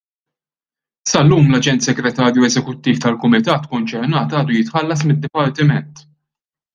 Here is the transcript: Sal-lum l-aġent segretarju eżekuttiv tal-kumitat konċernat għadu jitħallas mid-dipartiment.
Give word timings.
Sal-lum 1.09 1.49
l-aġent 1.51 1.85
segretarju 1.89 2.47
eżekuttiv 2.49 3.03
tal-kumitat 3.03 3.67
konċernat 3.77 4.33
għadu 4.39 4.57
jitħallas 4.59 5.05
mid-dipartiment. 5.11 6.03